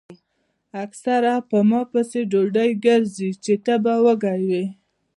اکثر 0.83 1.21
پۀ 1.49 1.59
ما 1.69 1.81
پسې 1.91 2.19
ډوډۍ 2.31 2.71
ګرځئ 2.85 3.31
چې 3.43 3.53
تۀ 3.63 3.75
به 3.83 3.93
وږے 4.03 4.35
ئې 4.49 4.63
ـ 4.69 4.73